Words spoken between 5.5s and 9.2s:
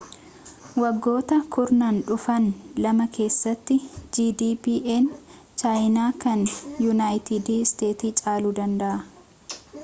chaayinaa kan yuunayiitid isteetsi caaluu danda'a